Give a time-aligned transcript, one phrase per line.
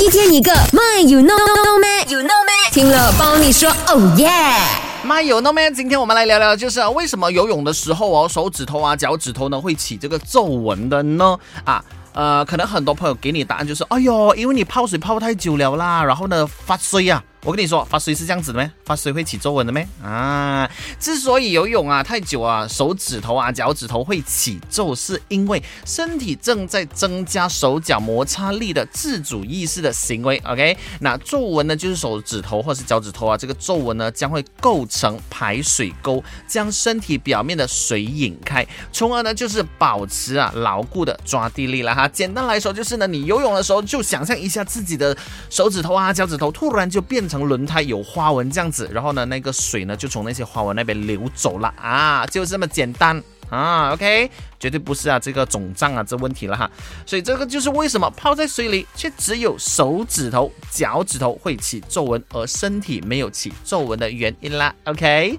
[0.00, 4.30] 一天一个，My you know know me you know me，听了帮你说哦耶。
[5.04, 11.36] My you know me，今天我们来聊聊，就是为什么游泳的时候哦，手指头啊、脚趾头呢会起这个皱纹的呢？
[11.64, 11.84] 啊。
[12.12, 17.22] 呃，可能很多朋友给你答案就是，哎呦，因为你泡水泡太久了啦，然后呢发衰呀。
[17.42, 18.70] 我跟你说，发水是这样子的咩？
[18.84, 19.88] 发水会起皱纹的咩？
[20.02, 30.36] 啊，之所以游泳啊太久啊，手指头啊、脚趾头会起皱，是因为身体正在增加手脚摩擦力的自主意识的行为。
[30.44, 42.06] OK，那皱纹呢，就是手指头或是脚趾头啊，这个皱纹呢将会构成排水沟，将身体表面的水引开，从而呢就是保持啊牢固的抓地力了哈。
[42.06, 45.16] 简单来说就是呢，你游泳的时候就想象一下自己的
[45.48, 47.29] 手指头啊、脚趾头突然就变。
[47.30, 51.72] 成轮胎有花纹这样子，然后呢，那个水呢就从那些花纹那边流走了。
[51.80, 53.22] 啊，就这么简单。
[53.48, 54.30] 啊，OK，
[54.60, 56.70] 绝对不是啊这个肿胀啊这问题了哈，
[57.04, 65.36] 所以这个就是为什么泡在水里却只有手指头、脚趾头会起皱纹，而身体没有起皱纹的原因啦，OK。